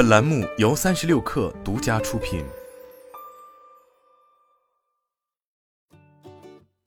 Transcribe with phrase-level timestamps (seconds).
[0.00, 2.42] 本栏目由三十六氪独家出品。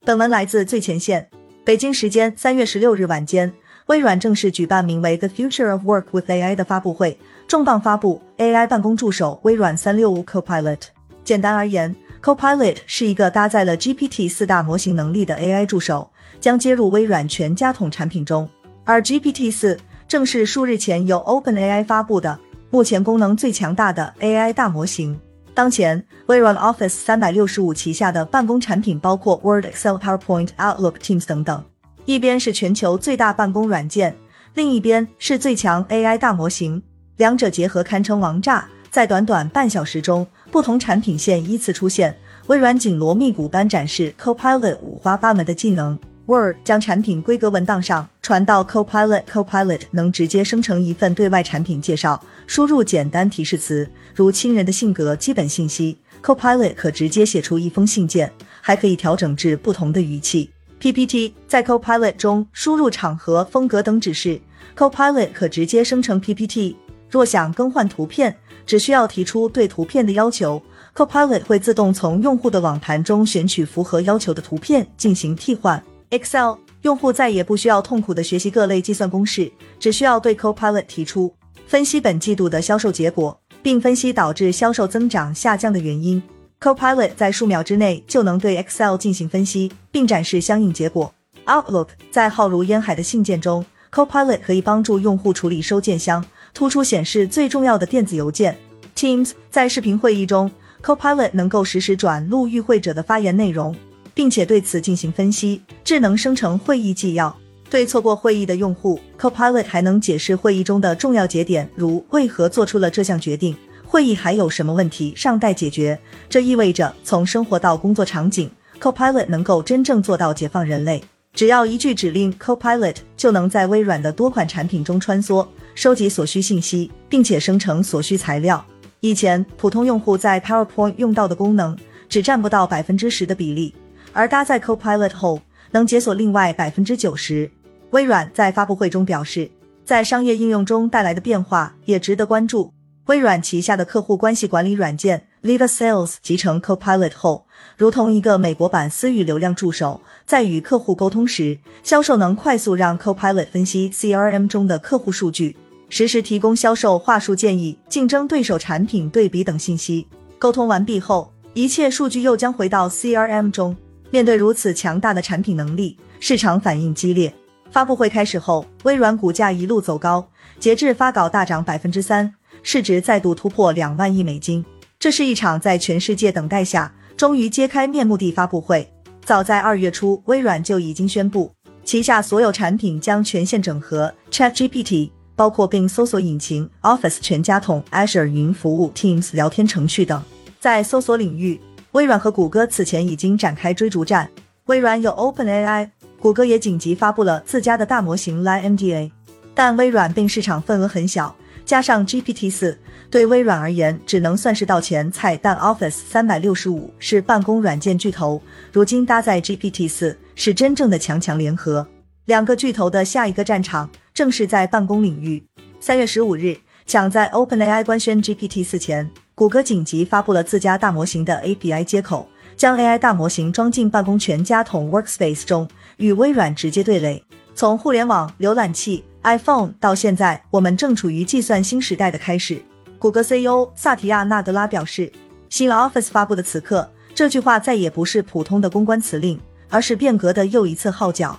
[0.04, 1.30] 本文来自最前线。
[1.64, 3.54] 北京时间三月十六日晚间，
[3.86, 7.16] 微软正式举办名为《The Future of Work with AI》的发布会，
[7.46, 10.80] 重磅发布 AI 办公助手微软三六五 Copilot。
[11.22, 16.10] 简单而言，Copilot 是一个搭载了 GPT 四大模型能力的 AI 助手，
[16.40, 18.50] 将接入微软全家桶产品中。
[18.82, 19.78] 而 GPT 四
[20.08, 22.40] 正是数日前由 OpenAI 发布的，
[22.74, 25.16] 目前功能最强大的 AI 大模型。
[25.54, 31.64] 当前，微软 Office 三百六十五旗下的办公产品包括 Word、Excel、PowerPoint、Outlook、Teams 等等。
[32.04, 34.16] 一边是全球最大办公软件，
[34.54, 36.82] 另一边是最强 AI 大模型，
[37.18, 38.66] 两者结合堪称王炸。
[38.90, 42.18] 在短短半小时中，不同产品线依次出现，
[42.48, 45.96] 微软紧锣密鼓般展示 Copilot 五花八门的技能。
[46.26, 58.32] Word 将产品规格文档上传到 Copilot，Copilot 能直接生成一份对外产品介绍，输入简单提示词，如亲人的性格、基本信息，Copilot 可直接写出一封信件，
[58.62, 60.50] 还可以调整至不同的语气。
[60.78, 64.40] PPT 在 Copilot 中输入场合、风格等指示
[64.76, 66.76] ，Copilot 可直接生成 PPT。
[67.10, 70.62] 若想更换图片，只需要提出对图片的要求
[70.96, 75.82] ，Copilot 会自动从用户的网盘中选取符合要求的图片进行替换。
[76.14, 81.34] Excel 用户再也不需要痛苦的学习各类计算公式，只需要对 Copilot 提出
[81.66, 86.22] 分析本季度的销售结果，并分析导致销售增长下降的原因。
[86.60, 91.12] Copilot 在数秒之内就能对 Excel 进行分析，并展示相应结果。
[91.46, 98.56] Outlook 在浩如烟海的信件中，Copilot 可以帮助用户处理收件箱，突出显示最重要的电子邮件。
[98.94, 100.50] Teams 在视频会议中
[100.82, 103.74] ，Copilot 能够实时转录与会者的发言内容。
[104.14, 107.36] 并且对此进行分析，智能生成会议纪要。
[107.68, 115.98] 对错过会议的用户，Copilot 还能解释会议中的重要节点，如为何做出了这项决定，会议还有什么问题尚待解决。
[116.28, 118.48] 这意味着，从生活到工作场景
[118.80, 121.02] ，Copilot 能够真正做到解放人类。
[121.32, 125.44] 只要一句指令，Copilot 就能在微软的多款产品中穿梭，
[125.74, 128.64] 收集所需信息，并且生成所需材料。
[129.00, 131.76] 以前，普通用户在 PowerPoint 用到的功能
[132.08, 133.74] 只占不到百分之十的比例。
[134.14, 135.42] 而搭载 Copilot 后，
[135.72, 137.50] 能解锁另外百分之九十。
[137.90, 139.50] 微软在发布会中表示，
[139.84, 142.72] 在商业应用中带来的变化也值得关注。
[143.06, 155.54] 微软旗下的客户关系管理软件 Viva Sales 集成 Copilot 后，如同一个美国版私域流量助手，在与客户沟通时，销售能快速让 Copilot 分析 CRM 中的客户数据，
[155.90, 160.06] 实时提供销售话术建议、竞争对手产品对比等信息。
[160.38, 163.76] 沟通完毕后，一切数据又将回到 CRM 中。
[164.14, 167.34] 面对如此强大的产品能力，市场反应激烈。
[167.72, 170.24] 发布会开始后，微软股价一路走高，
[170.60, 172.32] 截至发稿大涨百分之三，
[172.62, 174.64] 市值再度突破两万亿美金。
[175.00, 178.88] 这是一场在全世界等待下终于揭开面目的发布会。
[179.24, 181.50] 早在二月初，微软就已经宣布，
[181.82, 190.22] 旗下所有产品将全线整合 ChatGPT，包括并搜索引擎、Office 全家桶、Azure 云服务、Teams 聊天程序等。
[190.60, 191.60] 在搜索领域，
[191.94, 194.28] 微软和谷歌此前已经展开追逐战。
[194.66, 195.88] 微软有 OpenAI，
[196.18, 199.12] 谷歌也紧急发布了自家的大模型 LaMDA，
[199.54, 202.76] 但微软并市场份额很小，加上 GPT 四，
[203.08, 205.36] 对微软而言只能算是道前菜。
[205.36, 211.86] 但 Office 三百六十五是办公软件巨头，如今搭载 GPT 四是真正的强强联合。
[212.24, 215.44] 两个巨头的下一个战场正是在办公领域。
[215.78, 216.56] 三月十五日，
[216.86, 219.08] 抢在 OpenAI 官宣 GPT 四前。
[219.36, 227.20] 谷歌紧急发布了自家大模型的 API 接口，将 AI 大模型装进办公全家桶 Workspace 中，与微软直接对垒。
[227.52, 232.62] 从互联网、浏览器、iPhone 到现在，我们正处于计算新时代的开始。
[232.96, 235.10] 谷歌 CEO 萨提亚·纳德拉表示
[235.50, 241.36] ：“新 Office 发布的此刻，这句话再也不是普通的公关辞令，而是变革的又一次号角。”